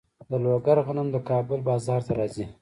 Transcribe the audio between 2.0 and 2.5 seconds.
ته راځي.